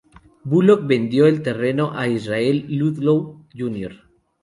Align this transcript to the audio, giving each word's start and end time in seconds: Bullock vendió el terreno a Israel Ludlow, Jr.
Bullock 0.45 0.87
vendió 0.87 1.27
el 1.27 1.43
terreno 1.43 1.91
a 1.95 2.07
Israel 2.07 2.65
Ludlow, 2.69 3.45
Jr. 3.53 4.01